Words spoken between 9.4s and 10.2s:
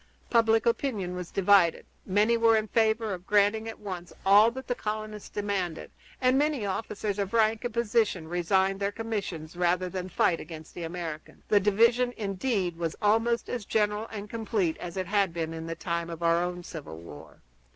rather than